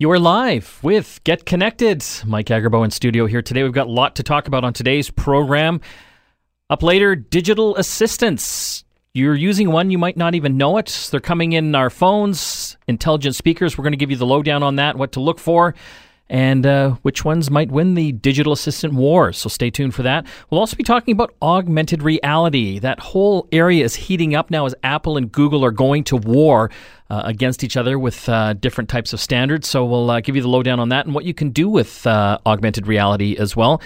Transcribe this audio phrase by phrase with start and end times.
[0.00, 2.02] You are live with Get Connected.
[2.24, 3.62] Mike Agerbo in studio here today.
[3.62, 5.82] We've got a lot to talk about on today's program.
[6.70, 8.82] Up later, digital assistants.
[9.12, 11.08] You're using one, you might not even know it.
[11.10, 13.76] They're coming in our phones, intelligent speakers.
[13.76, 15.74] We're going to give you the lowdown on that, what to look for,
[16.30, 19.32] and uh, which ones might win the digital assistant war.
[19.32, 20.24] So stay tuned for that.
[20.48, 22.78] We'll also be talking about augmented reality.
[22.78, 26.70] That whole area is heating up now as Apple and Google are going to war
[27.10, 29.68] uh, against each other with uh, different types of standards.
[29.68, 32.06] So we'll uh, give you the lowdown on that and what you can do with
[32.06, 33.82] uh, augmented reality as well.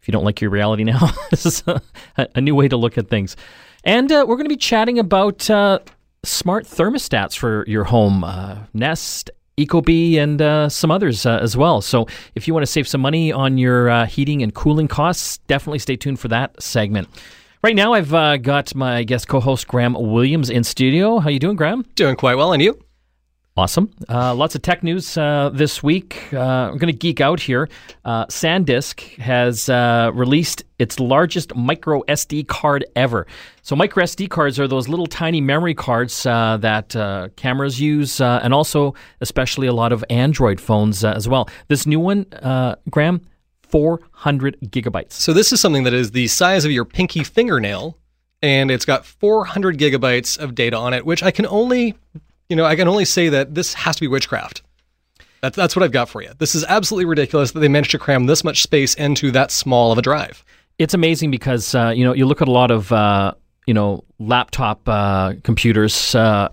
[0.00, 1.82] If you don't like your reality now, this is a,
[2.16, 3.36] a, new way to look at things.
[3.84, 5.80] And uh, we're going to be chatting about uh,
[6.24, 8.24] smart thermostats for your home,
[8.72, 11.80] Nest, Ecobee, and uh, some others uh, as well.
[11.80, 15.38] So if you want to save some money on your uh, heating and cooling costs,
[15.46, 17.08] definitely stay tuned for that segment.
[17.62, 21.18] Right now, I've uh, got my guest co-host Graham Williams in studio.
[21.18, 21.84] How you doing, Graham?
[21.94, 22.85] Doing quite well, and you?
[23.58, 23.90] Awesome.
[24.06, 26.28] Uh, lots of tech news uh, this week.
[26.30, 27.70] Uh, I'm going to geek out here.
[28.04, 33.26] Uh, SanDisk has uh, released its largest micro SD card ever.
[33.62, 38.52] So, micro SD cards are those little tiny memory cards uh, that cameras use, and
[38.52, 41.48] also, especially, a lot of Android phones as well.
[41.68, 42.26] This new one,
[42.90, 43.22] Graham,
[43.62, 45.12] 400 gigabytes.
[45.12, 47.96] So, this is something that is the size of your pinky fingernail,
[48.42, 51.96] and it's got 400 gigabytes of data on it, which I can only
[52.48, 54.62] you know, I can only say that this has to be witchcraft.
[55.42, 56.30] That's that's what I've got for you.
[56.38, 59.92] This is absolutely ridiculous that they managed to cram this much space into that small
[59.92, 60.44] of a drive.
[60.78, 63.34] It's amazing because uh, you know you look at a lot of uh,
[63.66, 66.48] you know laptop uh, computers, uh,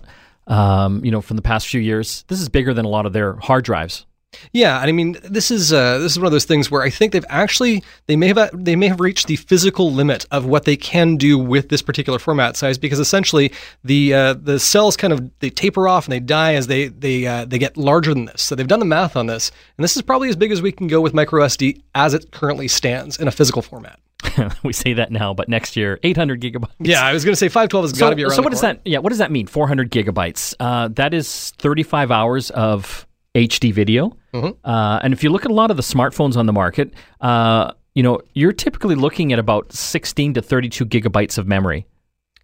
[0.46, 2.24] um, you know, from the past few years.
[2.28, 4.06] This is bigger than a lot of their hard drives.
[4.52, 7.12] Yeah, I mean, this is uh, this is one of those things where I think
[7.12, 10.76] they've actually they may have they may have reached the physical limit of what they
[10.76, 15.30] can do with this particular format size because essentially the uh, the cells kind of
[15.40, 18.42] they taper off and they die as they they uh, they get larger than this.
[18.42, 20.72] So they've done the math on this, and this is probably as big as we
[20.72, 23.98] can go with micro SD as it currently stands in a physical format.
[24.62, 26.70] we say that now, but next year, 800 gigabytes.
[26.78, 28.32] Yeah, I was going to say 512 has so, got to be around.
[28.32, 28.80] So what does that?
[28.84, 29.46] Yeah, what does that mean?
[29.46, 30.54] 400 gigabytes.
[30.58, 34.16] Uh, that is 35 hours of HD video.
[34.32, 34.68] Mm-hmm.
[34.68, 37.72] Uh, and if you look at a lot of the smartphones on the market, uh,
[37.94, 41.86] you know, you're typically looking at about 16 to 32 gigabytes of memory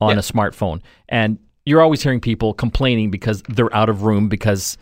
[0.01, 0.19] on yeah.
[0.19, 0.81] a smartphone.
[1.09, 4.79] And you're always hearing people complaining because they're out of room because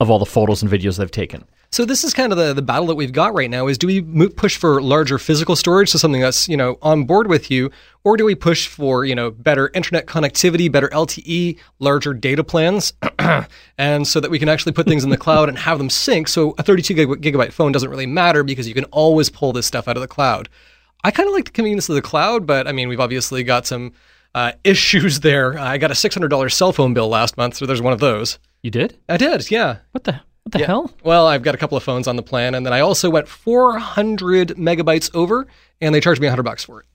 [0.00, 1.44] of all the photos and videos they've taken.
[1.72, 3.86] So this is kind of the, the battle that we've got right now is do
[3.86, 7.70] we push for larger physical storage, so something that's, you know, on board with you,
[8.04, 12.92] or do we push for, you know, better internet connectivity, better LTE, larger data plans,
[13.78, 16.28] and so that we can actually put things in the cloud and have them sync.
[16.28, 19.88] So a 32 gigabyte phone doesn't really matter because you can always pull this stuff
[19.88, 20.50] out of the cloud.
[21.04, 23.66] I kind of like the convenience of the cloud, but I mean, we've obviously got
[23.66, 23.94] some
[24.34, 25.58] uh, issues there.
[25.58, 28.38] I got a $600 cell phone bill last month, so there's one of those.
[28.62, 28.98] You did?
[29.08, 29.78] I did, yeah.
[29.92, 30.20] What the?
[30.52, 30.66] The yeah.
[30.66, 30.90] hell?
[31.02, 33.26] Well, I've got a couple of phones on the plan, and then I also went
[33.26, 35.46] 400 megabytes over,
[35.80, 36.86] and they charged me 100 bucks for it.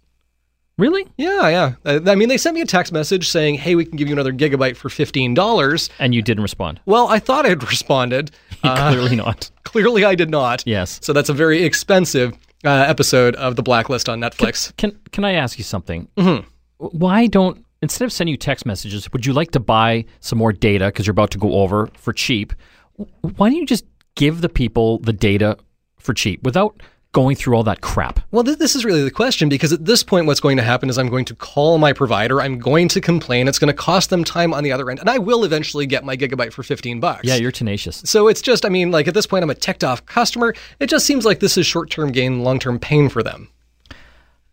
[0.77, 1.07] Really?
[1.17, 1.73] Yeah, yeah.
[1.85, 4.13] Uh, I mean, they sent me a text message saying, "Hey, we can give you
[4.13, 6.79] another gigabyte for fifteen dollars." And you didn't respond.
[6.85, 8.31] Well, I thought I'd responded.
[8.63, 9.51] Uh, clearly not.
[9.65, 10.63] Clearly, I did not.
[10.65, 10.99] Yes.
[11.03, 12.33] So that's a very expensive
[12.65, 14.75] uh, episode of The Blacklist on Netflix.
[14.77, 16.07] Can Can, can I ask you something?
[16.17, 16.47] Mm-hmm.
[16.79, 20.51] Why don't instead of sending you text messages, would you like to buy some more
[20.51, 22.51] data because you're about to go over for cheap?
[22.97, 23.85] Why don't you just
[24.15, 25.57] give the people the data
[25.97, 26.81] for cheap without
[27.11, 28.19] going through all that crap?
[28.31, 30.89] Well, th- this is really the question because at this point, what's going to happen
[30.89, 32.41] is I'm going to call my provider.
[32.41, 33.47] I'm going to complain.
[33.47, 36.03] It's going to cost them time on the other end, and I will eventually get
[36.03, 37.21] my gigabyte for 15 bucks.
[37.23, 38.01] Yeah, you're tenacious.
[38.05, 40.53] So it's just, I mean, like at this point, I'm a ticked off customer.
[40.79, 43.49] It just seems like this is short term gain, long term pain for them.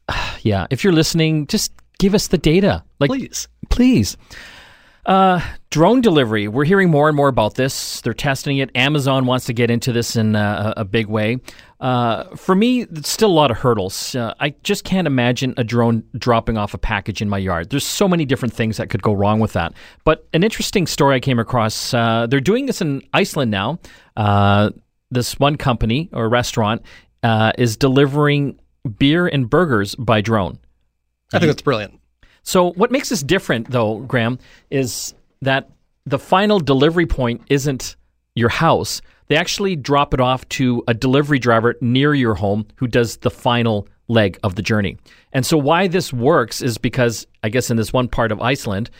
[0.42, 2.84] yeah, if you're listening, just give us the data.
[3.00, 4.16] Like, please, please.
[5.06, 6.48] Uh, drone delivery.
[6.48, 8.00] We're hearing more and more about this.
[8.00, 8.70] They're testing it.
[8.74, 11.38] Amazon wants to get into this in uh, a, a big way.
[11.78, 14.14] Uh, for me, still a lot of hurdles.
[14.14, 17.68] Uh, I just can't imagine a drone dropping off a package in my yard.
[17.68, 19.74] There's so many different things that could go wrong with that.
[20.04, 23.80] But an interesting story I came across uh, they're doing this in Iceland now.
[24.16, 24.70] Uh,
[25.10, 26.82] this one company or restaurant
[27.58, 28.58] is delivering
[28.98, 30.58] beer and burgers by drone.
[31.32, 32.00] I think that's brilliant.
[32.44, 34.38] So, what makes this different, though, Graham,
[34.70, 35.70] is that
[36.06, 37.96] the final delivery point isn't
[38.34, 39.00] your house.
[39.28, 43.30] They actually drop it off to a delivery driver near your home who does the
[43.30, 44.98] final leg of the journey.
[45.32, 48.90] And so, why this works is because, I guess, in this one part of Iceland,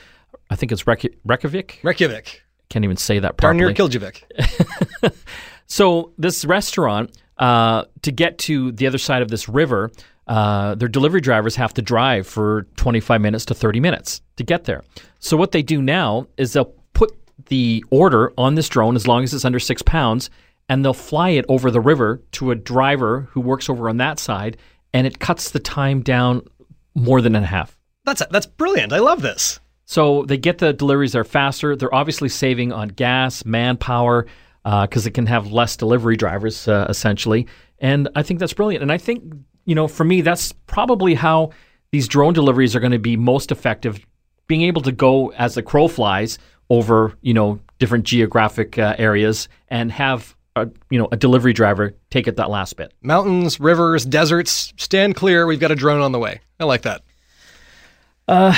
[0.49, 1.81] I think it's Reykjavik.
[1.83, 2.43] Reykjavik.
[2.71, 3.61] Can't even say that properly.
[3.61, 5.13] Darn near Kildjavik.
[5.67, 9.93] so, this restaurant, uh, to get to the other side of this river,
[10.27, 14.65] uh, their delivery drivers have to drive for 25 minutes to 30 minutes to get
[14.65, 14.83] there.
[15.19, 17.17] So what they do now is they'll put
[17.47, 20.31] the order on this drone as long as it's under six pounds,
[20.69, 24.19] and they'll fly it over the river to a driver who works over on that
[24.19, 24.57] side,
[24.93, 26.47] and it cuts the time down
[26.95, 27.79] more than in half.
[28.05, 28.93] That's that's brilliant.
[28.93, 29.61] I love this.
[29.87, 31.77] So they get the deliveries there faster.
[31.77, 34.27] They're obviously saving on gas, manpower,
[34.63, 37.47] because uh, it can have less delivery drivers uh, essentially.
[37.79, 38.83] And I think that's brilliant.
[38.83, 39.25] And I think
[39.65, 41.51] you know, for me, that's probably how
[41.93, 44.05] these drone deliveries are going to be most effective.
[44.47, 46.39] Being able to go as the crow flies
[46.71, 51.95] over, you know, different geographic uh, areas and have a, you know a delivery driver
[52.11, 52.93] take it that last bit.
[53.03, 55.47] Mountains, rivers, deserts, stand clear.
[55.47, 56.41] We've got a drone on the way.
[56.61, 57.03] I like that.
[58.29, 58.55] Uh,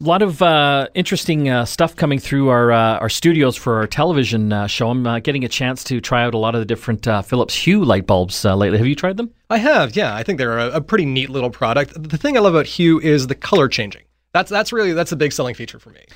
[0.00, 3.86] a lot of uh, interesting uh, stuff coming through our uh, our studios for our
[3.86, 4.90] television uh, show.
[4.90, 7.54] I'm uh, getting a chance to try out a lot of the different uh, Philips
[7.54, 8.78] Hue light bulbs lately.
[8.78, 9.30] Have you tried them?
[9.50, 9.94] I have.
[9.94, 11.92] Yeah, I think they're a, a, pretty neat little product.
[11.96, 14.02] The thing I love about Hue is the color changing.
[14.32, 16.06] That's that's really that's a big selling feature for me.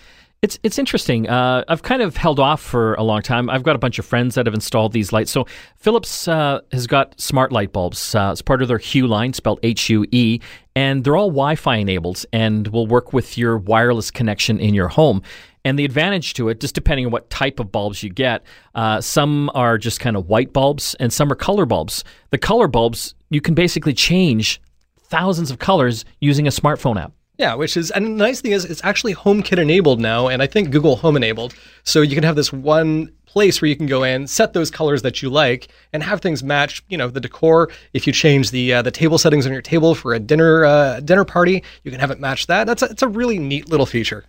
[0.41, 1.29] It's it's interesting.
[1.29, 3.49] Uh, I've kind of held off for a long time.
[3.49, 5.31] I've got a bunch of friends that have installed these lights.
[5.31, 5.47] So
[5.77, 9.59] Philips uh, has got smart light bulbs uh, as part of their Hue line, spelled
[9.63, 10.41] H U E,
[10.77, 15.23] and they're all Wi-Fi enabled and will work with your wireless connection in your home.
[15.65, 18.45] And the advantage to it, just depending on what type of bulbs you get,
[18.75, 22.05] uh, some are just kind of white bulbs and some are color bulbs.
[22.31, 24.61] The color bulbs you can basically change
[24.99, 27.13] thousands of colors using a smartphone app.
[27.37, 30.47] Yeah, which is and the nice thing is it's actually HomeKit enabled now, and I
[30.47, 31.55] think Google Home enabled.
[31.83, 35.03] So you can have this one place where you can go in, set those colors
[35.03, 36.85] that you like, and have things match.
[36.89, 37.71] You know, the decor.
[37.93, 41.01] If you change the uh, the table settings on your table for a dinner uh,
[41.01, 42.69] dinner party, you can have it match that.
[42.69, 44.25] That's a, it's a really neat little feature.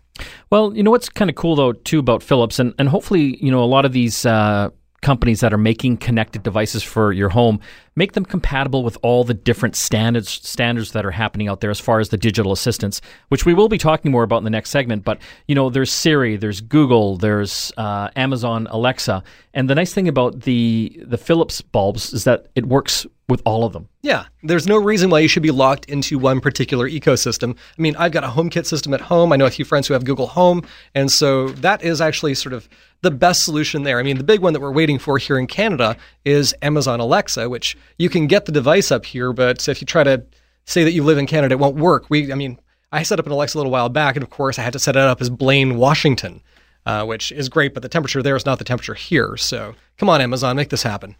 [0.49, 3.51] Well, you know what's kind of cool though too about Philips, and and hopefully you
[3.51, 4.25] know a lot of these.
[4.25, 4.71] Uh,
[5.01, 7.59] companies that are making connected devices for your home
[7.95, 11.79] make them compatible with all the different standards standards that are happening out there as
[11.79, 14.69] far as the digital assistants, which we will be talking more about in the next
[14.69, 15.03] segment.
[15.03, 20.07] But you know, there's Siri, there's Google, there's uh, Amazon Alexa, and the nice thing
[20.07, 23.89] about the the Philips bulbs is that it works with all of them.
[24.01, 27.57] Yeah, there's no reason why you should be locked into one particular ecosystem.
[27.77, 29.31] I mean, I've got a HomeKit system at home.
[29.33, 30.63] I know a few friends who have Google Home,
[30.93, 32.69] and so that is actually sort of
[33.01, 33.99] the best solution there.
[33.99, 37.49] I mean, the big one that we're waiting for here in Canada is Amazon Alexa,
[37.49, 40.25] which you can get the device up here, but if you try to
[40.65, 42.09] say that you live in Canada, it won't work.
[42.09, 42.59] We, I mean,
[42.91, 44.79] I set up an Alexa a little while back, and of course, I had to
[44.79, 46.41] set it up as Blaine, Washington,
[46.85, 49.37] uh, which is great, but the temperature there is not the temperature here.
[49.37, 51.15] So come on, Amazon, make this happen.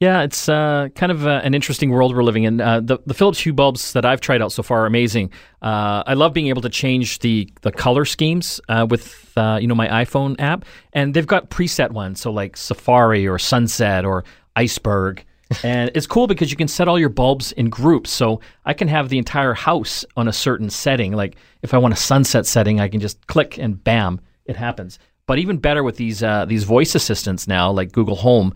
[0.00, 2.58] Yeah, it's uh, kind of uh, an interesting world we're living in.
[2.58, 5.30] Uh, the, the Philips Hue bulbs that I've tried out so far are amazing.
[5.60, 9.74] Uh, I love being able to change the, the color schemes uh, with you know
[9.74, 10.64] my iPhone app,
[10.94, 14.24] and they've got preset ones, so like Safari or Sunset or
[14.56, 15.24] Iceberg.
[15.62, 18.10] And it's cool because you can set all your bulbs in groups.
[18.10, 21.12] So I can have the entire house on a certain setting.
[21.12, 24.98] Like if I want a sunset setting, I can just click and bam, it happens.
[25.26, 28.54] But even better with these these voice assistants now, like Google Home,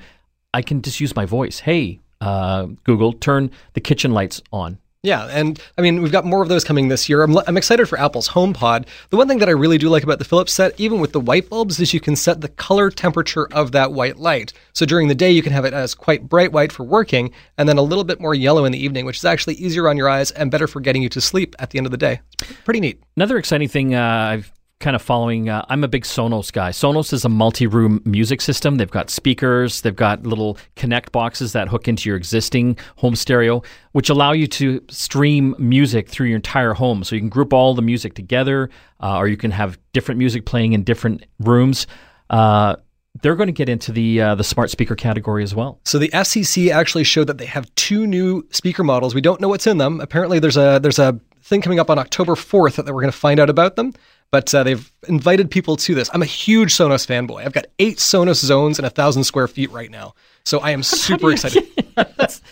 [0.53, 1.61] I can just use my voice.
[1.61, 4.79] Hey, uh, Google, turn the kitchen lights on.
[5.05, 7.23] Yeah, and I mean, we've got more of those coming this year.
[7.23, 8.87] I'm, I'm excited for Apple's HomePod.
[9.11, 11.21] The one thing that I really do like about the Philips set, even with the
[11.21, 14.55] white bulbs, is you can set the color temperature of that white light.
[14.73, 17.69] So during the day, you can have it as quite bright white for working, and
[17.69, 20.09] then a little bit more yellow in the evening, which is actually easier on your
[20.09, 22.21] eyes and better for getting you to sleep at the end of the day.
[22.41, 23.03] It's pretty neat.
[23.15, 24.54] Another exciting thing uh, I've
[24.85, 25.49] kind of following.
[25.49, 26.69] Uh, I'm a big Sonos guy.
[26.69, 28.77] Sonos is a multi-room music system.
[28.77, 29.81] They've got speakers.
[29.81, 34.47] They've got little connect boxes that hook into your existing home stereo, which allow you
[34.49, 37.03] to stream music through your entire home.
[37.03, 38.69] So you can group all the music together,
[39.01, 41.87] uh, or you can have different music playing in different rooms.
[42.29, 42.77] Uh,
[43.23, 45.81] they're going to get into the uh, the smart speaker category as well.
[45.85, 49.15] So the FCC actually showed that they have two new speaker models.
[49.15, 50.01] We don't know what's in them.
[50.03, 53.17] Apparently, there's a there's a thing coming up on October 4th that we're going to
[53.17, 53.93] find out about them.
[54.35, 56.11] But uh, they've invited people to this.
[56.13, 57.47] I'm a huge Sonos fanboy.
[57.47, 60.83] I've got eight Sonos zones and a thousand square feet right now, so I am
[60.83, 61.65] super excited.
[61.95, 62.43] that's,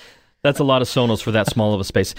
[0.45, 2.15] that's a lot of Sonos for that small of a space.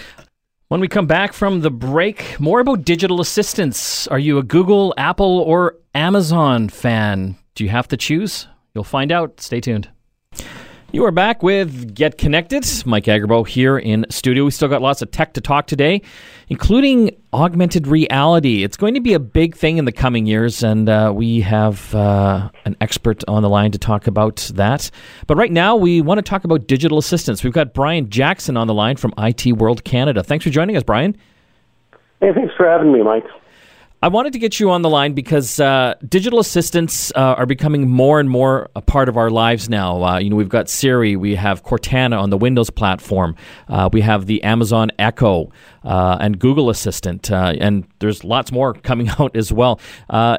[0.68, 4.06] When we come back from the break, more about digital assistants.
[4.08, 7.34] Are you a Google, Apple, or Amazon fan?
[7.54, 8.46] Do you have to choose?
[8.74, 9.40] You'll find out.
[9.40, 9.88] Stay tuned.
[10.94, 12.64] You are back with Get Connected.
[12.86, 14.44] Mike Agerbo here in studio.
[14.44, 16.02] We still got lots of tech to talk today,
[16.48, 18.62] including augmented reality.
[18.62, 21.92] It's going to be a big thing in the coming years, and uh, we have
[21.96, 24.88] uh, an expert on the line to talk about that.
[25.26, 27.42] But right now, we want to talk about digital assistants.
[27.42, 30.22] We've got Brian Jackson on the line from IT World Canada.
[30.22, 31.16] Thanks for joining us, Brian.
[32.20, 33.26] Hey, thanks for having me, Mike.
[34.04, 37.88] I wanted to get you on the line because uh, digital assistants uh, are becoming
[37.88, 40.04] more and more a part of our lives now.
[40.04, 43.34] Uh, you know, we've got Siri, we have Cortana on the Windows platform,
[43.70, 45.50] uh, we have the Amazon Echo
[45.84, 49.80] uh, and Google Assistant, uh, and there's lots more coming out as well.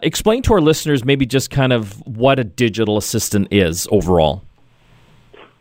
[0.03, 4.44] explain to our listeners maybe just kind of what a digital assistant is overall.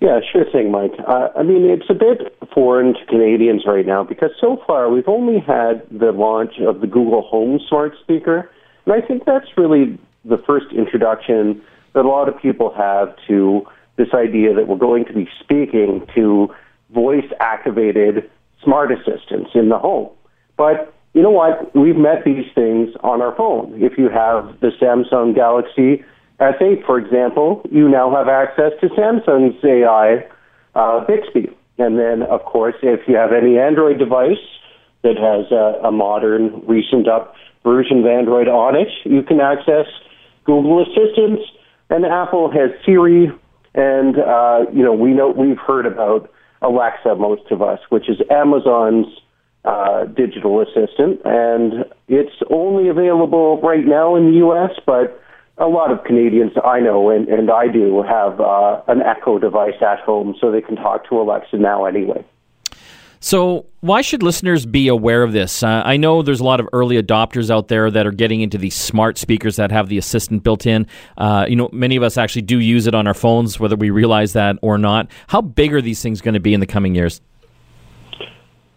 [0.05, 0.93] Yeah, sure thing, Mike.
[1.09, 5.09] Uh, I mean, it's a bit foreign to Canadians right now because so far we've
[5.09, 8.51] only had the launch of the Google Home smart speaker.
[8.85, 11.63] And I think that's really the first introduction
[11.95, 16.07] that a lot of people have to this idea that we're going to be speaking
[16.15, 16.49] to
[16.93, 18.31] voice activated
[18.63, 20.11] smart assistants in the home.
[20.59, 21.75] But you know what?
[21.75, 23.83] We've met these things on our phone.
[23.83, 26.05] If you have the Samsung Galaxy
[26.41, 30.27] S8, for example, you now have access to Samsung's AI
[30.75, 31.51] uh, Bixby.
[31.79, 34.43] And then, of course, if you have any Android device
[35.03, 39.87] that has a, a modern, recent up version of Android on it, you can access
[40.45, 41.41] Google Assistant.
[41.91, 43.31] And Apple has Siri,
[43.75, 46.31] and uh, you know we know we've heard about
[46.63, 49.07] Alexa, most of us, which is Amazon's
[49.65, 54.71] uh, digital assistant, and it's only available right now in the U.S.
[54.87, 55.21] But
[55.59, 59.81] a lot of Canadians I know and, and I do have uh, an Echo device
[59.81, 62.25] at home, so they can talk to Alexa now anyway.
[63.21, 65.63] So, why should listeners be aware of this?
[65.63, 68.59] Uh, I know there's a lot of early adopters out there that are getting into
[68.59, 70.87] these smart speakers that have the assistant built in.
[71.17, 73.89] Uh, you know, many of us actually do use it on our phones, whether we
[73.89, 75.11] realize that or not.
[75.29, 77.23] How big are these things going to be in the coming years?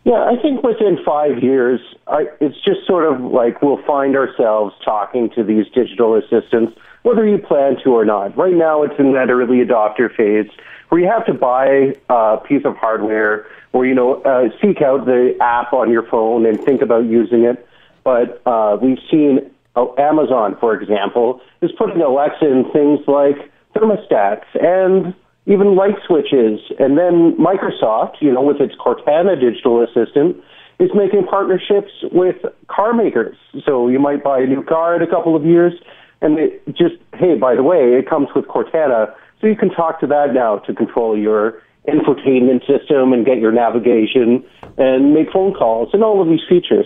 [0.08, 4.74] Yeah, I think within five years, I, it's just sort of like we'll find ourselves
[4.86, 8.38] talking to these digital assistants, whether you plan to or not.
[8.38, 10.50] Right now, it's in that early adopter phase
[10.88, 15.06] where you have to buy a piece of hardware or, you know, uh, seek out
[15.06, 17.68] the app on your phone and think about using it.
[18.06, 23.36] But uh, we've seen uh, Amazon, for example, is putting Alexa in things like
[23.76, 25.14] thermostats and
[25.48, 26.60] even light switches.
[26.78, 30.38] And then Microsoft, you know, with its Cortana digital assistant,
[30.80, 32.36] is making partnerships with
[32.68, 33.38] car makers.
[33.66, 35.74] So you might buy a new car in a couple of years,
[36.22, 39.14] and it just, hey, by the way, it comes with Cortana.
[39.42, 43.52] So you can talk to that now to control your infotainment system and get your
[43.52, 44.44] navigation
[44.78, 46.86] and make phone calls and all of these features.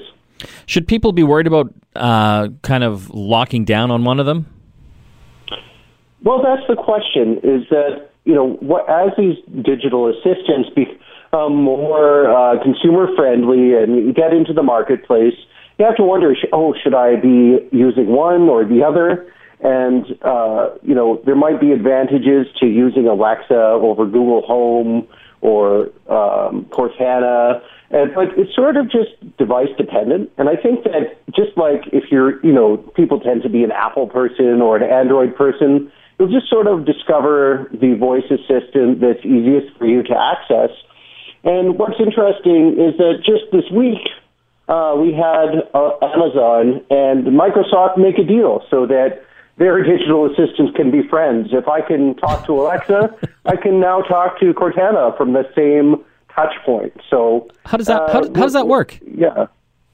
[0.67, 4.45] Should people be worried about uh, kind of locking down on one of them?
[6.23, 7.37] Well, that's the question.
[7.37, 14.13] Is that you know, what, as these digital assistants become more uh, consumer friendly and
[14.15, 15.33] get into the marketplace,
[15.79, 19.31] you have to wonder, oh, should I be using one or the other?
[19.61, 25.07] And, uh, you know, there might be advantages to using Alexa over Google Home
[25.41, 27.61] or um, Cortana.
[27.89, 30.31] And, but it's sort of just device dependent.
[30.37, 33.71] And I think that just like if you're, you know, people tend to be an
[33.71, 39.25] Apple person or an Android person, you'll just sort of discover the voice assistant that's
[39.25, 40.69] easiest for you to access.
[41.43, 43.97] And what's interesting is that just this week,
[44.67, 49.23] uh, we had uh, Amazon and Microsoft make a deal so that
[49.57, 51.49] their digital assistants can be friends.
[51.53, 56.05] If I can talk to Alexa, I can now talk to Cortana from the same
[56.35, 56.93] touch point.
[57.09, 58.99] So how does that uh, how, how, does that work?
[59.07, 59.47] Yeah,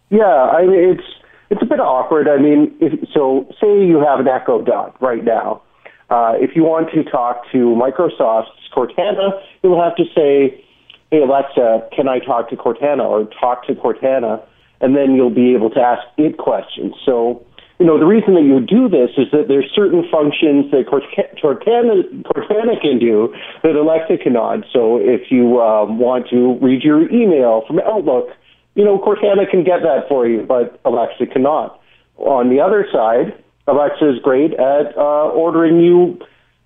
[0.10, 0.25] yeah.
[0.25, 1.07] I mean, it's
[1.50, 2.27] it's a bit awkward.
[2.27, 5.62] I mean, if, so say you have an Echo Dot right now,
[6.09, 10.63] uh, if you want to talk to Microsoft's Cortana, you'll have to say,
[11.11, 14.41] hey, Alexa, can I talk to Cortana or talk to Cortana?
[14.79, 16.93] And then you'll be able to ask it questions.
[17.05, 17.45] So,
[17.79, 22.23] you know, the reason that you do this is that there's certain functions that Cortana,
[22.23, 23.33] Cortana can do
[23.63, 24.65] that Alexa cannot.
[24.71, 28.29] So if you um, want to read your email from Outlook,
[28.75, 31.81] you know, Cortana can get that for you, but Alexa cannot.
[32.17, 33.33] On the other side,
[33.67, 36.19] Alexa is great at uh, ordering you,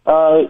[0.05, 0.43] uh,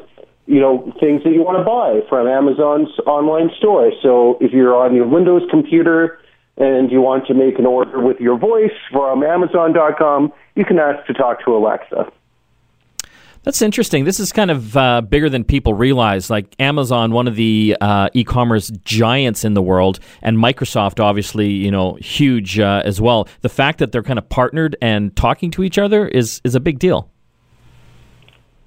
[0.45, 3.91] you know, things that you want to buy from Amazon's online store.
[4.01, 6.19] So if you're on your Windows computer
[6.57, 11.07] and you want to make an order with your voice from Amazon.com, you can ask
[11.07, 12.11] to talk to Alexa.
[13.43, 14.03] That's interesting.
[14.03, 16.29] This is kind of uh, bigger than people realize.
[16.29, 21.71] Like Amazon, one of the uh, e-commerce giants in the world, and Microsoft, obviously, you
[21.71, 23.27] know, huge uh, as well.
[23.41, 26.59] The fact that they're kind of partnered and talking to each other is is a
[26.59, 27.09] big deal.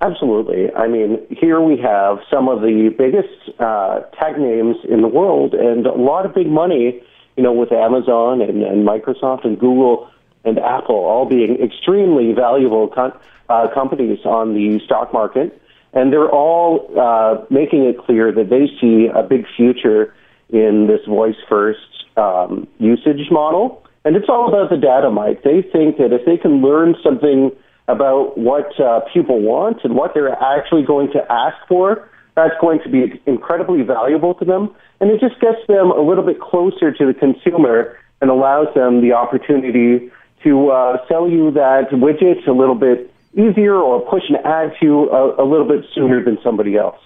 [0.01, 0.75] Absolutely.
[0.75, 5.55] I mean, here we have some of the biggest uh, tech names in the world,
[5.55, 7.01] and a lot of big money.
[7.37, 10.09] You know, with Amazon and, and Microsoft and Google
[10.45, 12.87] and Apple all being extremely valuable.
[12.87, 13.13] Con-
[13.49, 15.61] uh, companies on the stock market,
[15.93, 20.15] and they're all uh, making it clear that they see a big future
[20.51, 21.81] in this voice first
[22.17, 23.83] um, usage model.
[24.05, 25.43] And it's all about the data, Mike.
[25.43, 27.51] They think that if they can learn something
[27.89, 32.81] about what uh, people want and what they're actually going to ask for, that's going
[32.83, 34.75] to be incredibly valuable to them.
[35.01, 39.01] And it just gets them a little bit closer to the consumer and allows them
[39.01, 40.11] the opportunity
[40.43, 45.43] to uh, sell you that widget a little bit easier or push ad to a,
[45.43, 46.99] a little bit sooner than somebody else.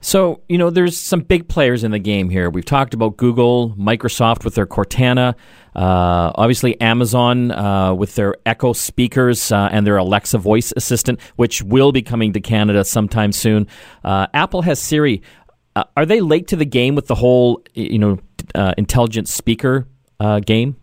[0.00, 2.50] So, you know, there's some big players in the game here.
[2.50, 5.34] We've talked about Google, Microsoft with their Cortana,
[5.74, 11.62] uh, obviously Amazon uh, with their Echo speakers uh, and their Alexa voice assistant, which
[11.62, 13.66] will be coming to Canada sometime soon.
[14.04, 15.20] Uh, Apple has Siri.
[15.74, 18.18] Uh, are they late to the game with the whole, you know,
[18.54, 19.88] uh, intelligent speaker
[20.44, 20.76] game?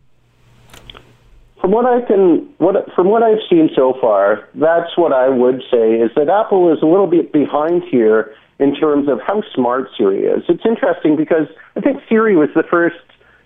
[1.66, 5.64] From what I can, what from what I've seen so far, that's what I would
[5.72, 9.88] say is that Apple is a little bit behind here in terms of how smart
[9.98, 10.44] Siri is.
[10.48, 13.02] It's interesting because I think Siri was the first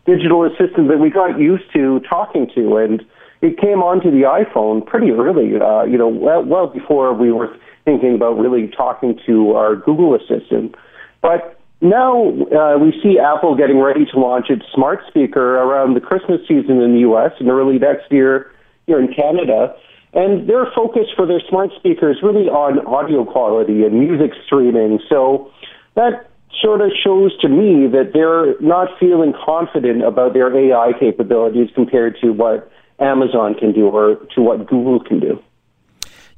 [0.05, 3.05] digital assistant that we got used to talking to, and
[3.39, 5.55] it came onto the iPhone pretty early.
[5.55, 10.13] Uh, you know, well, well before we were thinking about really talking to our Google
[10.13, 10.75] Assistant.
[11.21, 16.01] But now uh, we see Apple getting ready to launch its smart speaker around the
[16.01, 17.31] Christmas season in the U.S.
[17.39, 18.51] and early next year
[18.85, 19.75] here in Canada.
[20.13, 24.99] And their focus for their smart speaker is really on audio quality and music streaming.
[25.07, 25.51] So
[25.95, 26.29] that
[26.61, 32.17] sort of shows to me that they're not feeling confident about their AI capabilities compared
[32.21, 35.41] to what Amazon can do or to what Google can do.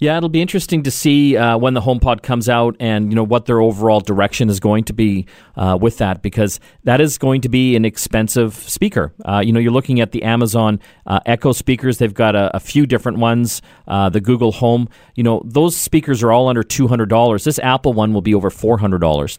[0.02, 3.24] Yeah, it'll be interesting to see uh, when the HomePod comes out and you know
[3.24, 7.42] what their overall direction is going to be uh, with that because that is going
[7.42, 9.14] to be an expensive speaker.
[9.24, 12.60] Uh, you know, you're looking at the Amazon uh, Echo speakers; they've got a, a
[12.60, 13.62] few different ones.
[13.88, 17.44] Uh, the Google Home, you know, those speakers are all under two hundred dollars.
[17.44, 19.38] This Apple one will be over four hundred dollars.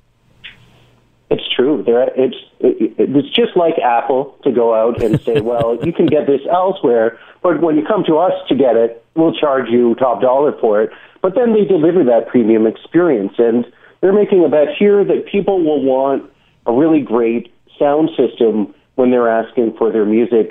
[1.28, 1.82] It's true.
[1.84, 6.28] There, it's it's just like Apple to go out and say, "Well, you can get
[6.28, 10.20] this elsewhere." But when you come to us to get it, we'll charge you top
[10.20, 10.90] dollar for it.
[11.20, 13.34] But then they deliver that premium experience.
[13.38, 13.66] And
[14.00, 16.30] they're making a bet here that people will want
[16.66, 20.50] a really great sound system when they're asking for their music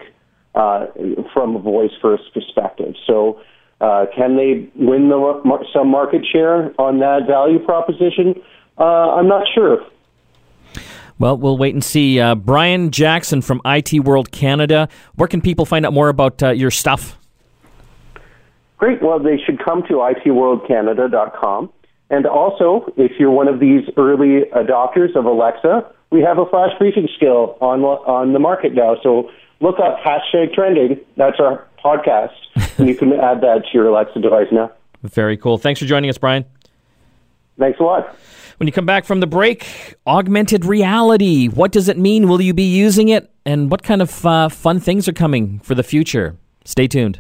[0.56, 0.88] uh,
[1.34, 2.96] from a voice first perspective.
[3.08, 3.41] So,
[3.80, 8.36] uh, can they win the, some market share on that value proposition?
[8.77, 9.80] Uh, I'm not sure.
[11.18, 12.20] Well, we'll wait and see.
[12.20, 14.88] Uh, Brian Jackson from IT World Canada.
[15.16, 17.18] Where can people find out more about uh, your stuff?
[18.81, 19.00] Great.
[19.00, 21.72] Well, they should come to itworldcanada.com.
[22.09, 26.72] And also, if you're one of these early adopters of Alexa, we have a flash
[26.79, 28.96] briefing skill on on the market now.
[29.03, 31.00] So look up hashtag trending.
[31.15, 32.33] That's our podcast,
[32.79, 34.72] and you can add that to your Alexa device now.
[35.03, 35.59] Very cool.
[35.59, 36.44] Thanks for joining us, Brian.
[37.59, 38.17] Thanks a lot.
[38.57, 41.48] When you come back from the break, augmented reality.
[41.50, 42.27] What does it mean?
[42.27, 43.29] Will you be using it?
[43.46, 46.35] And what kind of uh, fun things are coming for the future?
[46.65, 47.20] Stay tuned.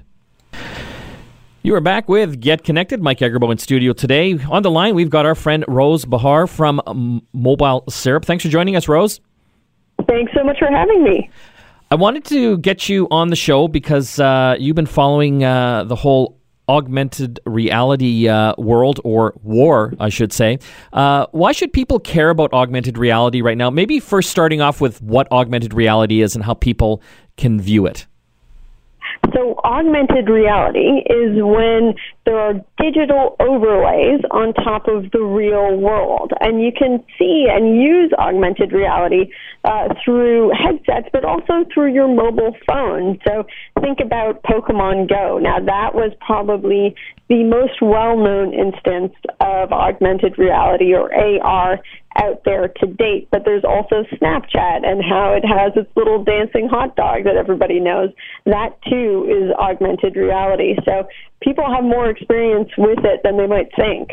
[1.63, 3.03] You are back with Get Connected.
[3.03, 4.35] Mike Agerbo in studio today.
[4.49, 6.81] On the line, we've got our friend Rose Behar from
[7.33, 8.25] Mobile Syrup.
[8.25, 9.21] Thanks for joining us, Rose.
[10.07, 11.29] Thanks so much for having me.
[11.91, 15.95] I wanted to get you on the show because uh, you've been following uh, the
[15.95, 20.57] whole augmented reality uh, world or war, I should say.
[20.91, 23.69] Uh, why should people care about augmented reality right now?
[23.69, 27.03] Maybe first starting off with what augmented reality is and how people
[27.37, 28.07] can view it.
[29.33, 31.93] So, augmented reality is when
[32.25, 36.31] there are digital overlays on top of the real world.
[36.39, 39.31] And you can see and use augmented reality
[39.63, 43.19] uh, through headsets, but also through your mobile phone.
[43.27, 43.45] So,
[43.81, 45.39] think about Pokemon Go.
[45.39, 46.95] Now, that was probably
[47.29, 51.79] the most well known instance of augmented reality or AR
[52.17, 56.67] out there to date, but there's also Snapchat and how it has its little dancing
[56.67, 58.09] hot dog that everybody knows.
[58.45, 60.75] That too is augmented reality.
[60.83, 61.07] So
[61.41, 64.09] people have more experience with it than they might think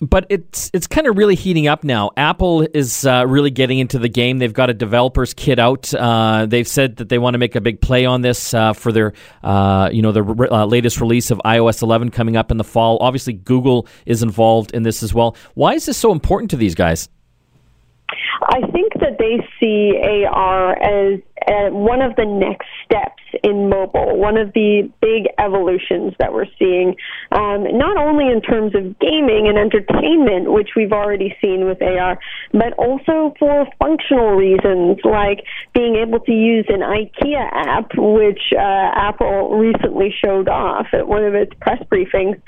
[0.00, 2.10] but it's it's kind of really heating up now.
[2.16, 4.38] Apple is uh, really getting into the game.
[4.38, 5.92] They've got a developers kit out.
[5.94, 8.92] Uh, they've said that they want to make a big play on this uh, for
[8.92, 12.64] their uh, you know the uh, latest release of iOS 11 coming up in the
[12.64, 12.98] fall.
[13.00, 15.36] Obviously, Google is involved in this as well.
[15.54, 17.08] Why is this so important to these guys?
[18.46, 19.98] I think that they see
[20.30, 26.14] AR as uh, one of the next steps in mobile, one of the big evolutions
[26.18, 26.94] that we're seeing,
[27.32, 32.18] um, not only in terms of gaming and entertainment, which we've already seen with AR,
[32.52, 38.90] but also for functional reasons like being able to use an IKEA app, which uh,
[38.94, 42.40] Apple recently showed off at one of its press briefings,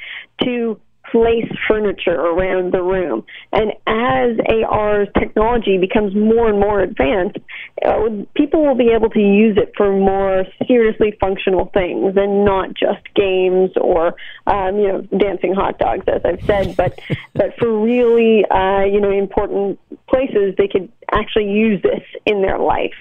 [0.42, 0.78] to
[1.10, 3.24] place furniture around the room.
[3.52, 4.38] And as
[4.68, 7.38] AR technology becomes more and more advanced,
[7.84, 12.74] uh, people will be able to use it for more seriously functional things and not
[12.74, 14.14] just games or
[14.46, 16.98] um, you know dancing hot dogs, as I've said, but
[17.34, 22.58] but for really uh, you know important places, they could actually use this in their
[22.58, 22.94] life.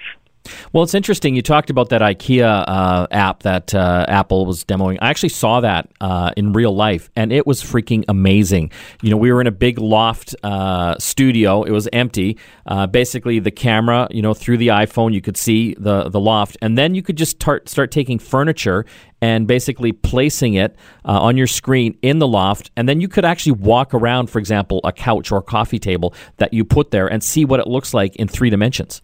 [0.72, 1.34] Well, it's interesting.
[1.34, 4.98] You talked about that IKEA uh, app that uh, Apple was demoing.
[5.00, 8.70] I actually saw that uh, in real life, and it was freaking amazing.
[9.02, 11.62] You know, we were in a big loft uh, studio.
[11.62, 12.38] It was empty.
[12.66, 16.56] Uh, basically, the camera, you know, through the iPhone, you could see the the loft,
[16.60, 18.84] and then you could just start start taking furniture
[19.22, 22.70] and basically placing it uh, on your screen in the loft.
[22.76, 26.14] And then you could actually walk around, for example, a couch or a coffee table
[26.36, 29.02] that you put there and see what it looks like in three dimensions.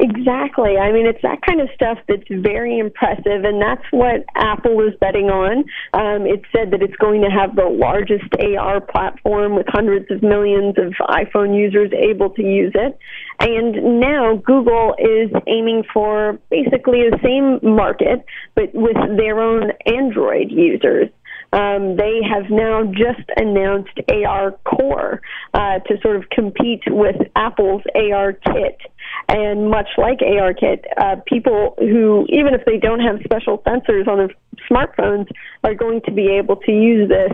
[0.00, 0.76] Exactly.
[0.76, 4.94] I mean, it's that kind of stuff that's very impressive, and that's what Apple is
[5.00, 5.64] betting on.
[5.92, 10.20] Um, it said that it's going to have the largest AR platform with hundreds of
[10.22, 12.98] millions of iPhone users able to use it.
[13.38, 18.24] And now Google is aiming for basically the same market,
[18.56, 21.08] but with their own Android users.
[21.54, 25.22] Um, they have now just announced AR Core
[25.54, 28.80] uh, to sort of compete with Apple's AR Kit.
[29.28, 34.18] And much like ARKit, uh, people who, even if they don't have special sensors on
[34.18, 34.30] their
[34.68, 35.28] smartphones,
[35.62, 37.32] are going to be able to use this.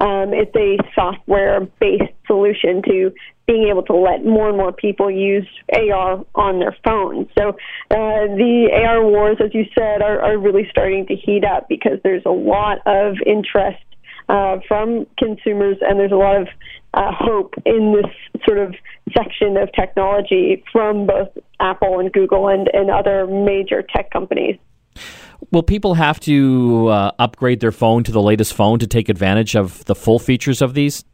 [0.00, 3.12] Um, it's a software based solution to
[3.46, 7.28] being able to let more and more people use AR on their phones.
[7.36, 11.68] So uh, the AR wars, as you said, are, are really starting to heat up
[11.68, 13.82] because there's a lot of interest
[14.28, 16.48] uh, from consumers, and there's a lot of
[16.94, 18.74] uh, hope in this sort of
[19.16, 21.28] section of technology from both
[21.60, 24.56] Apple and Google and, and other major tech companies.
[25.50, 29.56] Will people have to uh, upgrade their phone to the latest phone to take advantage
[29.56, 31.04] of the full features of these?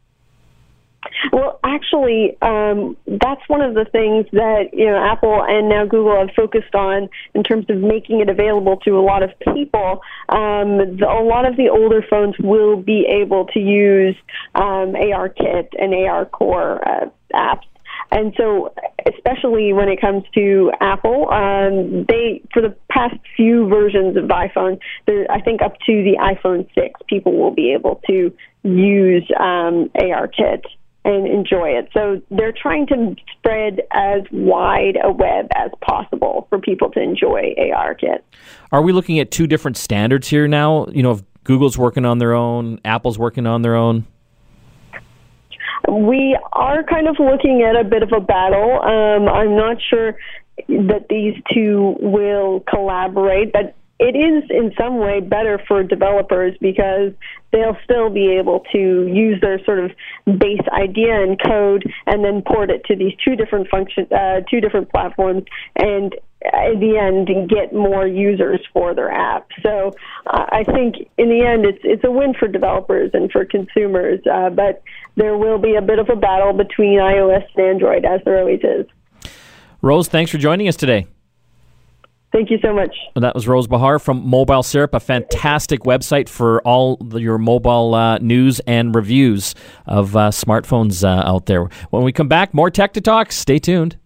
[1.31, 6.17] Well, actually, um, that's one of the things that you know Apple and now Google
[6.17, 10.01] have focused on in terms of making it available to a lot of people.
[10.29, 14.15] Um, the, a lot of the older phones will be able to use
[14.55, 17.65] um, ARKit and AR Core uh, apps.
[18.11, 18.73] And so,
[19.05, 24.79] especially when it comes to Apple, um, they for the past few versions of iPhone,
[25.07, 30.63] I think up to the iPhone six, people will be able to use um, ARKit
[31.05, 31.89] and enjoy it.
[31.93, 37.55] So they're trying to spread as wide a web as possible for people to enjoy
[37.57, 38.19] ARKit.
[38.71, 40.87] Are we looking at two different standards here now?
[40.87, 44.05] You know, if Google's working on their own, Apple's working on their own.
[45.89, 48.81] We are kind of looking at a bit of a battle.
[48.81, 50.17] Um, I'm not sure
[50.67, 57.11] that these two will collaborate, but it is in some way better for developers because
[57.51, 59.91] they'll still be able to use their sort of
[60.39, 64.61] base idea and code and then port it to these two different function uh, two
[64.61, 65.43] different platforms
[65.75, 69.47] and in the end get more users for their app.
[69.61, 69.91] So
[70.27, 74.21] uh, I think in the end it's it's a win for developers and for consumers,
[74.31, 74.81] uh, but
[75.15, 78.61] there will be a bit of a battle between iOS and Android as there always
[78.63, 78.85] is.
[79.81, 81.07] Rose, thanks for joining us today.
[82.31, 82.95] Thank you so much.
[83.15, 87.95] That was Rose Behar from Mobile Syrup, a fantastic website for all the, your mobile
[87.95, 89.55] uh, news and reviews
[89.87, 91.69] of uh, smartphones uh, out there.
[91.89, 93.31] When we come back, more tech to talk.
[93.31, 93.97] Stay tuned.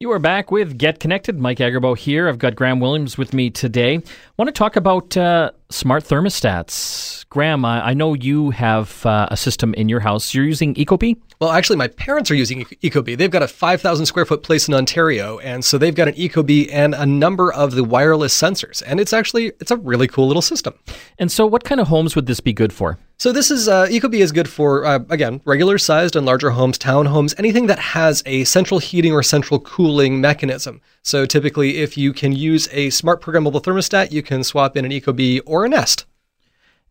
[0.00, 1.38] You are back with Get Connected.
[1.38, 2.28] Mike Agerbo here.
[2.28, 3.96] I've got Graham Williams with me today.
[3.96, 4.02] I
[4.38, 7.28] want to talk about uh, smart thermostats.
[7.28, 10.34] Graham, I, I know you have uh, a system in your house.
[10.34, 11.16] You're using Ecobee?
[11.40, 13.16] Well, actually, my parents are using Ecobee.
[13.16, 16.68] They've got a 5,000 square foot place in Ontario, and so they've got an Ecobee
[16.72, 18.82] and a number of the wireless sensors.
[18.84, 20.74] And it's actually it's a really cool little system.
[21.18, 22.98] And so, what kind of homes would this be good for?
[23.20, 26.78] So this is uh, Ecobee is good for uh, again regular sized and larger homes,
[26.78, 30.80] townhomes, anything that has a central heating or central cooling mechanism.
[31.08, 34.90] So typically, if you can use a smart programmable thermostat, you can swap in an
[34.90, 36.04] Ecobee or a Nest.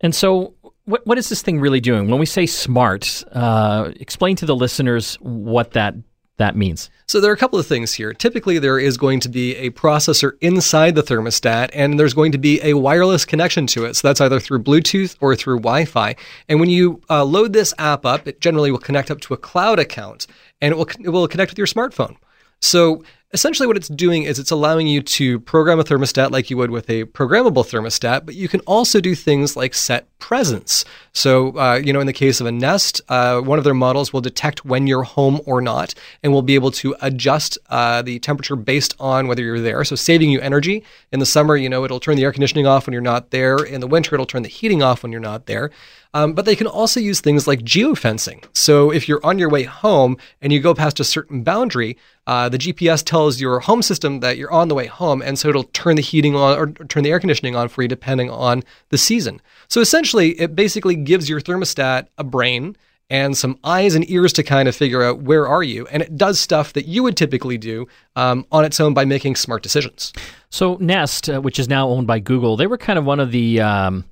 [0.01, 2.09] And so, what what is this thing really doing?
[2.09, 5.93] When we say smart, uh, explain to the listeners what that
[6.37, 6.89] that means.
[7.05, 8.11] So there are a couple of things here.
[8.11, 12.39] Typically, there is going to be a processor inside the thermostat, and there's going to
[12.39, 13.97] be a wireless connection to it.
[13.97, 16.15] So that's either through Bluetooth or through Wi-Fi.
[16.49, 19.37] And when you uh, load this app up, it generally will connect up to a
[19.37, 20.25] cloud account,
[20.59, 22.15] and it will it will connect with your smartphone.
[22.61, 26.55] So essentially what it's doing is it's allowing you to program a thermostat like you
[26.55, 30.85] would with a programmable thermostat, but you can also do things like set presence.
[31.11, 34.13] So, uh, you know, in the case of a Nest, uh, one of their models
[34.13, 38.19] will detect when you're home or not, and will be able to adjust uh, the
[38.19, 39.83] temperature based on whether you're there.
[39.83, 40.83] So, saving you energy.
[41.11, 43.57] In the summer, you know, it'll turn the air conditioning off when you're not there.
[43.57, 45.71] In the winter, it'll turn the heating off when you're not there.
[46.17, 48.43] Um, but they can also use things like geofencing.
[48.53, 52.49] So if you're on your way home and you go past a certain boundary, uh,
[52.49, 55.65] the GPS tells your home system that you're on the way home, and so it'll
[55.65, 58.97] turn the heating on or turn the air conditioning on for you depending on the
[58.97, 59.39] season.
[59.67, 62.75] So essentially, it basically gives your thermostat a brain
[63.11, 65.85] and some eyes and ears to kind of figure out where are you.
[65.87, 69.35] And it does stuff that you would typically do um, on its own by making
[69.35, 70.13] smart decisions.
[70.49, 73.31] So Nest, uh, which is now owned by Google, they were kind of one of
[73.31, 74.03] the, um,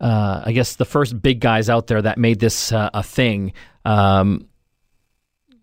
[0.00, 3.52] uh, I guess, the first big guys out there that made this uh, a thing.
[3.84, 4.48] Um,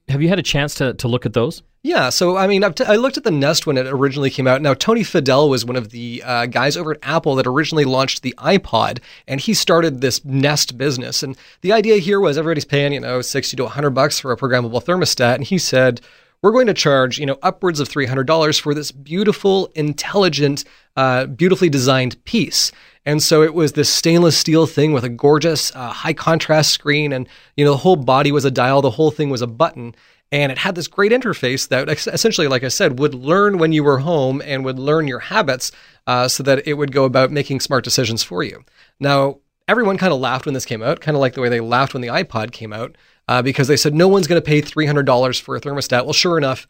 [0.07, 1.63] have you had a chance to, to look at those?
[1.85, 4.59] Yeah, so I mean, t- i looked at the Nest when it originally came out.
[4.59, 8.23] Now, Tony Fadell was one of the uh, guys over at Apple that originally launched
[8.23, 11.21] the iPod, and he started this Nest business.
[11.21, 14.37] And the idea here was everybody's paying, you know, sixty to hundred bucks for a
[14.37, 16.01] programmable thermostat, and he said,
[16.41, 20.63] "We're going to charge, you know, upwards of three hundred dollars for this beautiful, intelligent,
[20.95, 22.71] uh, beautifully designed piece."
[23.05, 27.13] And so it was this stainless steel thing with a gorgeous uh, high contrast screen,
[27.13, 29.95] and you know, the whole body was a dial, the whole thing was a button.
[30.31, 33.83] And it had this great interface that essentially, like I said, would learn when you
[33.83, 35.71] were home and would learn your habits
[36.07, 38.63] uh, so that it would go about making smart decisions for you.
[38.99, 39.37] Now,
[39.67, 41.93] everyone kind of laughed when this came out, kind of like the way they laughed
[41.93, 45.41] when the iPod came out, uh, because they said no one's going to pay $300
[45.41, 46.05] for a thermostat.
[46.05, 46.67] Well, sure enough,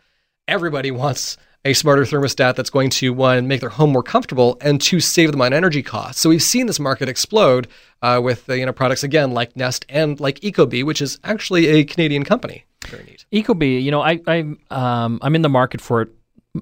[0.47, 4.79] everybody wants a smarter thermostat that's going to one make their home more comfortable and
[4.79, 6.21] two save them on energy costs.
[6.21, 7.67] So we've seen this market explode
[8.01, 11.67] uh, with uh, you know products again like Nest and like Ecobee, which is actually
[11.67, 12.65] a Canadian company.
[12.87, 13.25] Very neat.
[13.33, 16.09] Ecobee, you know, I, I um, I'm in the market for it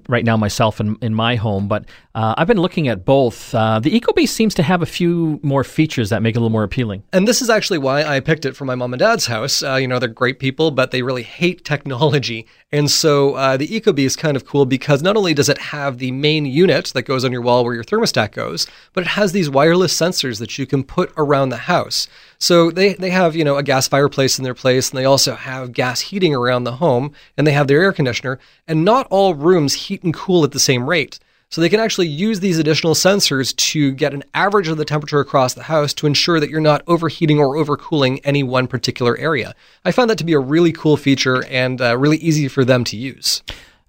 [0.08, 3.54] right now myself in, in my home, but uh, I've been looking at both.
[3.56, 6.52] Uh, the Ecobee seems to have a few more features that make it a little
[6.52, 7.04] more appealing.
[7.12, 9.64] And this is actually why I picked it for my mom and dad's house.
[9.64, 12.48] Uh, you know, they're great people, but they really hate technology.
[12.72, 15.98] And so uh, the Ecobee is kind of cool because not only does it have
[15.98, 19.32] the main unit that goes on your wall where your thermostat goes, but it has
[19.32, 22.08] these wireless sensors that you can put around the house.
[22.44, 25.34] So they, they have, you know, a gas fireplace in their place, and they also
[25.34, 28.38] have gas heating around the home, and they have their air conditioner.
[28.68, 31.20] And not all rooms heat and cool at the same rate.
[31.48, 35.22] So they can actually use these additional sensors to get an average of the temperature
[35.22, 39.56] across the house to ensure that you're not overheating or overcooling any one particular area.
[39.86, 42.84] I found that to be a really cool feature and uh, really easy for them
[42.84, 43.42] to use.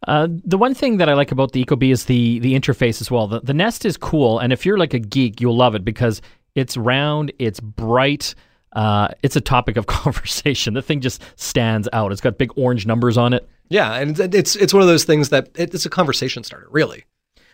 [0.07, 3.11] Uh, the one thing that I like about the Ecobee is the the interface as
[3.11, 3.27] well.
[3.27, 6.21] The, the Nest is cool, and if you're like a geek, you'll love it because
[6.55, 8.35] it's round, it's bright.
[8.73, 10.75] Uh, it's a topic of conversation.
[10.75, 12.13] The thing just stands out.
[12.13, 13.49] It's got big orange numbers on it.
[13.69, 17.05] Yeah, and it's it's one of those things that it's a conversation starter, really.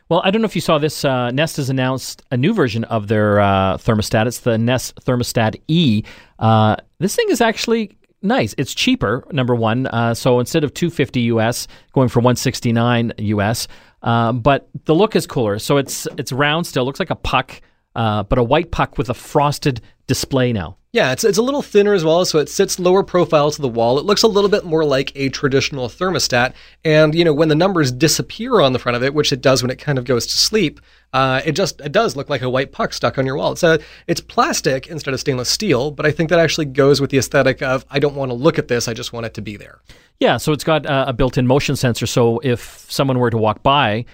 [0.09, 1.05] Well, I don't know if you saw this.
[1.05, 4.27] Uh, Nest has announced a new version of their uh, thermostat.
[4.27, 6.03] It's the Nest Thermostat E.
[6.41, 8.53] Uh, this thing is actually nice.
[8.59, 9.87] It's cheaper, number one.
[9.87, 13.69] Uh, so instead of 250 US, going for 169 US.
[14.03, 15.61] Uh, but the look is cooler.
[15.61, 17.61] So it's it's round still, looks like a puck
[17.95, 20.77] uh, but a white puck with a frosted display now.
[20.93, 23.69] Yeah, it's, it's a little thinner as well, so it sits lower profile to the
[23.69, 23.97] wall.
[24.01, 26.53] It looks a little bit more like a traditional thermostat.
[26.85, 29.63] And, you know, when the numbers disappear on the front of it, which it does
[29.63, 30.81] when it kind of goes to sleep,
[31.13, 33.53] uh, it just it does look like a white puck stuck on your wall.
[33.53, 37.11] It's, a, it's plastic instead of stainless steel, but I think that actually goes with
[37.11, 39.43] the aesthetic of I don't want to look at this, I just want it to
[39.43, 39.81] be there.
[40.19, 42.07] Yeah, so it's got a built in motion sensor.
[42.07, 44.07] So if someone were to walk by,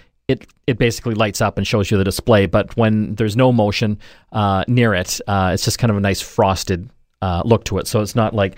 [0.66, 2.46] it basically lights up and shows you the display.
[2.46, 3.98] But when there's no motion
[4.33, 6.90] uh, near it, uh, it's just kind of a nice frosted
[7.22, 7.87] uh, look to it.
[7.87, 8.57] So it's not like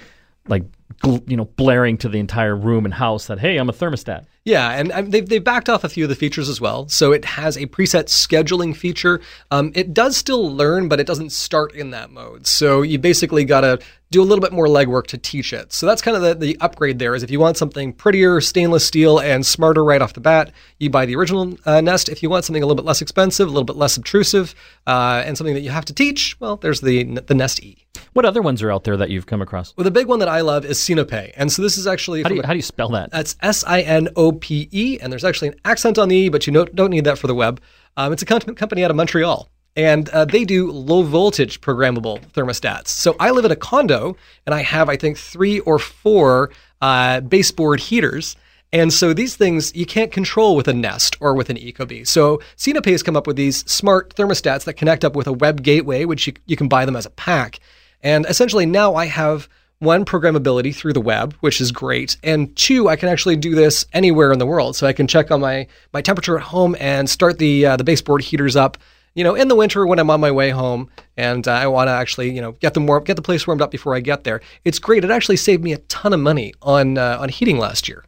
[0.49, 0.65] like
[1.05, 4.27] you know blaring to the entire room and house that hey, I'm a thermostat.
[4.45, 6.89] Yeah, and they've, they've backed off a few of the features as well.
[6.89, 9.21] So it has a preset scheduling feature.
[9.51, 12.47] Um, it does still learn, but it doesn't start in that mode.
[12.47, 13.79] So you basically got to
[14.11, 15.73] do a little bit more legwork to teach it.
[15.73, 18.87] So that's kind of the, the upgrade there is if you want something prettier, stainless
[18.87, 22.09] steel, and smarter right off the bat, you buy the original uh, Nest.
[22.09, 24.55] If you want something a little bit less expensive, a little bit less obtrusive,
[24.87, 27.85] uh, and something that you have to teach, well, there's the, the Nest E.
[28.15, 29.77] What other ones are out there that you've come across?
[29.77, 31.33] Well, the big one that I love is Sinope.
[31.37, 32.23] And so this is actually...
[32.23, 33.11] How do you, a, how do you spell that?
[33.11, 37.05] That's S-I-N-O-P-E, and there's actually an accent on the E, but you don't, don't need
[37.05, 37.61] that for the web.
[37.97, 42.89] Um, it's a company out of Montreal and uh, they do low voltage programmable thermostats.
[42.89, 46.51] So I live in a condo, and I have I think three or four
[46.83, 48.37] uh, baseboard heaters.
[48.73, 52.07] And so these things you can't control with a Nest or with an Ecobee.
[52.07, 55.63] So Sinope has come up with these smart thermostats that connect up with a web
[55.63, 57.61] gateway, which you, you can buy them as a pack.
[58.03, 62.89] And essentially now I have one programmability through the web, which is great, and two,
[62.89, 64.75] I can actually do this anywhere in the world.
[64.75, 67.85] So I can check on my my temperature at home and start the uh, the
[67.85, 68.77] baseboard heaters up
[69.19, 71.89] you know, in the winter when I'm on my way home and uh, I want
[71.89, 74.23] to actually, you know, get the warm, get the place warmed up before I get
[74.23, 74.41] there.
[74.65, 75.05] It's great.
[75.05, 78.05] It actually saved me a ton of money on uh, on heating last year.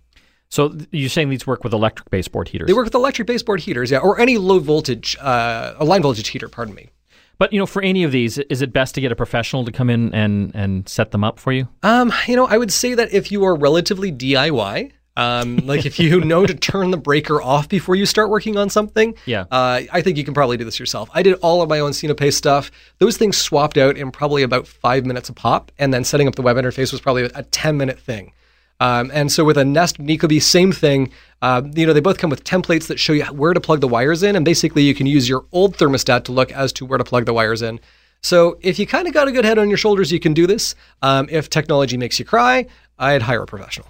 [0.51, 2.69] So you're saying these work with electric baseboard heaters?
[2.69, 6.29] They work with electric baseboard heaters, yeah, or any low voltage, uh, a line voltage
[6.29, 6.49] heater.
[6.49, 6.91] Pardon me.
[7.39, 9.73] But you know, for any of these, is it best to get a professional to
[9.73, 11.67] come in and and set them up for you?
[11.83, 15.99] Um, you know, I would say that if you are relatively DIY, Um, like if
[15.99, 19.43] you know to turn the breaker off before you start working on something, Yeah.
[19.51, 21.11] uh, I think you can probably do this yourself.
[21.13, 22.71] I did all of my own Sinope stuff.
[22.99, 26.37] Those things swapped out in probably about five minutes a pop, and then setting up
[26.37, 28.33] the web interface was probably a 10 minute thing.
[28.81, 31.13] Um, and so with a Nest Ecobee, same thing.
[31.43, 33.89] Uh, you know, they both come with templates that show you where to plug the
[33.89, 36.97] wires in, and basically you can use your old thermostat to look as to where
[36.97, 37.79] to plug the wires in.
[38.23, 40.47] So if you kind of got a good head on your shoulders, you can do
[40.47, 40.75] this.
[41.03, 42.67] Um, if technology makes you cry,
[42.99, 43.87] I'd hire a professional.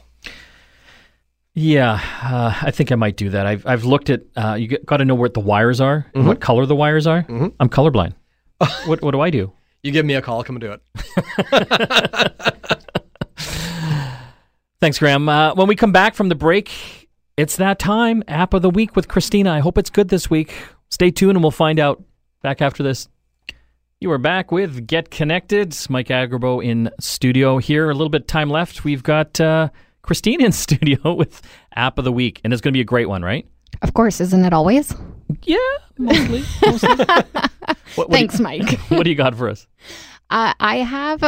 [1.55, 3.47] Yeah, uh, I think I might do that.
[3.47, 4.23] I've I've looked at.
[4.37, 7.27] Uh, you got to know where the wires are, and what color the wires are.
[7.29, 8.15] I'm colorblind.
[8.87, 9.53] what what do I do?
[9.83, 10.83] You give me a call, I'll come and do it.
[14.81, 15.29] Thanks, Graham.
[15.29, 18.23] Uh, when we come back from the break, it's that time.
[18.29, 19.51] App of the week with Christina.
[19.53, 20.55] I hope it's good this week.
[20.91, 22.03] Stay tuned, and we'll find out.
[22.43, 23.09] Back after this.
[24.01, 25.77] You are back with Get Connected.
[25.91, 27.91] Mike Agerbo in studio here.
[27.91, 28.83] A little bit of time left.
[28.85, 29.69] We've got uh,
[30.03, 31.43] Christine in studio with
[31.75, 33.47] App of the Week, and it's going to be a great one, right?
[33.83, 34.95] Of course, isn't it always?
[35.45, 35.57] Yeah,
[35.99, 36.43] mostly.
[36.65, 37.07] mostly.
[37.97, 38.79] What- what Thanks, you- Mike.
[38.89, 39.67] what do you got for us?
[40.31, 41.25] Uh, I have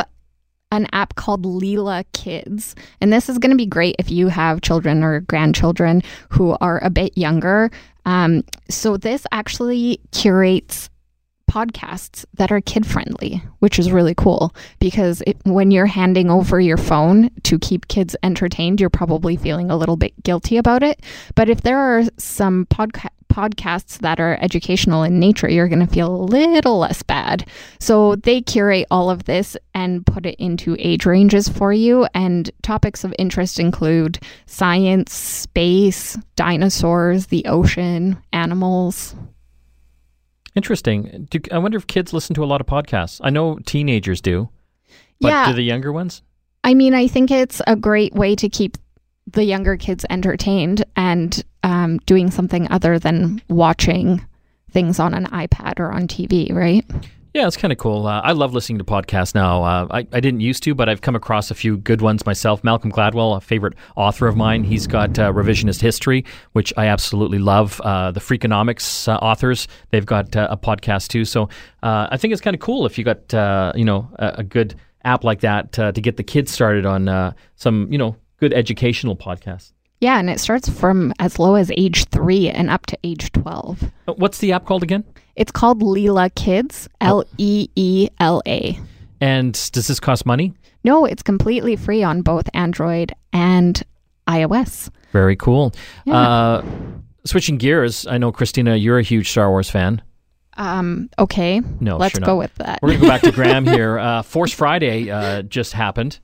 [0.71, 4.61] an app called Leela Kids, and this is going to be great if you have
[4.61, 7.69] children or grandchildren who are a bit younger.
[8.07, 10.89] Um, so this actually curates
[11.53, 16.59] podcasts that are kid friendly, which is really cool because it, when you're handing over
[16.59, 21.03] your phone to keep kids entertained, you're probably feeling a little bit guilty about it.
[21.35, 25.93] But if there are some podca- podcasts that are educational in nature, you're going to
[25.93, 27.47] feel a little less bad.
[27.79, 32.07] So they curate all of this and put it into age ranges for you.
[32.15, 39.15] And topics of interest include science, space, dinosaurs, the ocean, animals.
[40.55, 41.29] Interesting.
[41.31, 43.21] Do, I wonder if kids listen to a lot of podcasts.
[43.23, 44.49] I know teenagers do,
[45.21, 45.49] but yeah.
[45.49, 46.23] do the younger ones?
[46.65, 48.77] I mean, I think it's a great way to keep
[49.27, 54.25] the younger kids entertained and um, doing something other than watching
[54.71, 56.85] things on an iPad or on TV, right?
[57.35, 58.07] Yeah, it's kind of cool.
[58.07, 59.62] Uh, I love listening to podcasts now.
[59.62, 62.62] Uh, I, I didn't used to, but I've come across a few good ones myself.
[62.62, 67.38] Malcolm Gladwell, a favorite author of mine, he's got uh, Revisionist History, which I absolutely
[67.38, 67.81] love.
[67.81, 71.25] Uh, the Freakonomics uh, authors, they've got uh, a podcast too.
[71.25, 71.49] So
[71.83, 73.33] I think it's kind of cool if you got
[73.77, 77.90] you know a, a good app like that to get the kids started on some
[77.90, 79.73] you know good educational podcasts.
[80.03, 83.85] Yeah, and it starts from as low as age three and up to age 12.
[84.09, 85.05] Uh, What's the app called again?
[85.37, 88.77] It's called Leela Kids, L E E L A.
[89.21, 90.55] And does this cost money?
[90.83, 93.81] No, it's completely free on both Android and
[94.27, 94.91] iOS.
[95.12, 95.73] Very cool.
[96.05, 96.19] Yeah.
[96.19, 96.65] Uh,
[97.25, 100.03] switching gears, I know Christina, you're a huge Star Wars fan.
[100.57, 102.81] Um, okay, No, let's sure go with that.
[102.83, 104.01] We're going to go back to Graham here.
[104.01, 106.19] Uh, Force Friday uh, just happened,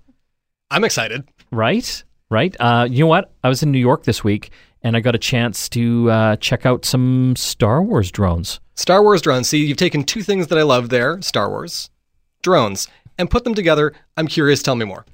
[0.68, 1.28] I'm excited.
[1.52, 2.02] right?
[2.30, 2.54] Right?
[2.60, 3.32] Uh, you know what?
[3.42, 4.50] I was in New York this week
[4.82, 8.60] and I got a chance to uh, check out some Star Wars drones.
[8.74, 9.48] Star Wars drones.
[9.48, 11.90] See, you've taken two things that I love there Star Wars,
[12.42, 12.88] drones,
[13.18, 13.92] and put them together.
[14.16, 14.62] I'm curious.
[14.62, 15.04] Tell me more.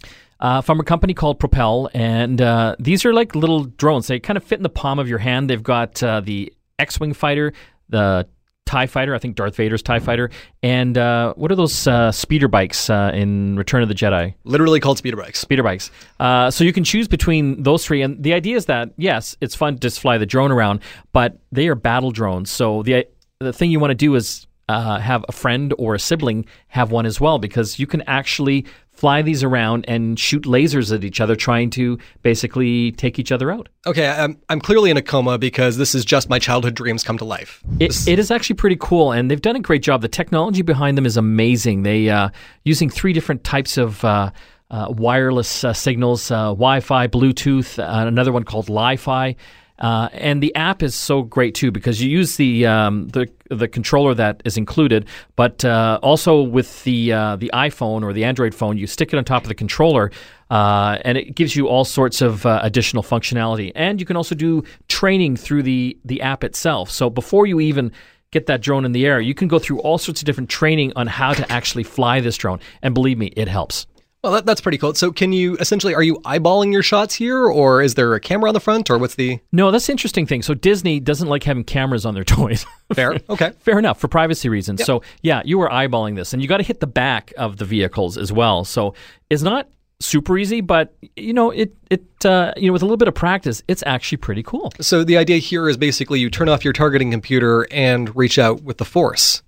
[0.41, 4.09] Uh, from a company called Propel, and uh, these are like little drones.
[4.09, 5.49] They kind of fit in the palm of your hand.
[5.49, 7.53] They've got uh, the X-wing fighter,
[7.89, 8.27] the
[8.67, 9.15] Tie fighter.
[9.15, 10.31] I think Darth Vader's Tie fighter,
[10.63, 14.35] and uh, what are those uh, speeder bikes uh, in Return of the Jedi?
[14.45, 15.39] Literally called speeder bikes.
[15.39, 15.91] speeder bikes.
[16.19, 19.55] Uh, so you can choose between those three, and the idea is that yes, it's
[19.55, 20.81] fun to just fly the drone around,
[21.13, 22.51] but they are battle drones.
[22.51, 23.07] So the
[23.39, 26.91] the thing you want to do is uh, have a friend or a sibling have
[26.91, 31.21] one as well, because you can actually fly these around and shoot lasers at each
[31.21, 33.69] other, trying to basically take each other out.
[33.87, 37.19] Okay, I'm, I'm clearly in a coma because this is just my childhood dreams come
[37.19, 37.63] to life.
[37.81, 40.01] It, it is actually pretty cool, and they've done a great job.
[40.01, 41.83] The technology behind them is amazing.
[41.83, 42.31] They uh,
[42.65, 44.31] using three different types of uh,
[44.71, 49.37] uh, wireless uh, signals: uh, Wi-Fi, Bluetooth, uh, another one called Li-Fi.
[49.79, 53.67] Uh, and the app is so great too because you use the um, the the
[53.67, 58.55] controller that is included, but uh, also with the uh, the iPhone or the Android
[58.55, 60.13] phone, you stick it on top of the controller,
[60.51, 63.73] uh, and it gives you all sorts of uh, additional functionality.
[63.75, 66.89] And you can also do training through the the app itself.
[66.91, 67.91] So before you even
[68.31, 70.93] get that drone in the air, you can go through all sorts of different training
[70.95, 72.61] on how to actually fly this drone.
[72.81, 73.87] And believe me, it helps.
[74.25, 74.95] Well, that, that's pretty cool.
[74.95, 78.49] So, can you essentially are you eyeballing your shots here, or is there a camera
[78.49, 80.41] on the front, or what's the No, that's the interesting thing.
[80.41, 82.65] So Disney doesn't like having cameras on their toys.
[82.95, 83.19] fair?
[83.29, 83.53] Okay.
[83.61, 84.83] Fair enough for privacy reasons.
[84.83, 87.67] So yeah, you were eyeballing this, and you got to hit the back of the
[87.67, 88.65] vehicles as well.
[88.65, 88.95] So
[89.29, 89.69] it's not
[90.01, 93.15] super easy, but you know it it uh, you know with a little bit of
[93.15, 94.73] practice, it's actually pretty cool.
[94.81, 98.63] So the idea here is basically you turn off your targeting computer and reach out
[98.63, 99.43] with the force.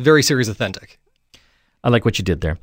[0.00, 0.98] Very series authentic.
[1.84, 2.58] I like what you did there.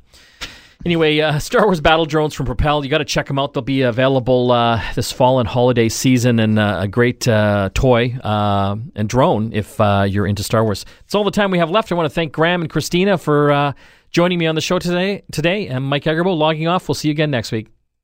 [0.86, 2.84] Anyway, uh, Star Wars battle drones from Propel.
[2.84, 3.52] You got to check them out.
[3.54, 8.16] They'll be available uh, this fall and holiday season, and uh, a great uh, toy
[8.22, 10.84] uh, and drone if uh, you're into Star Wars.
[11.04, 11.90] It's all the time we have left.
[11.90, 13.74] I want to thank Graham and Christina for
[14.12, 15.24] joining me on the show today.
[15.32, 16.88] Today, and Mike Agerbo logging off.
[16.88, 17.75] We'll see you again next week.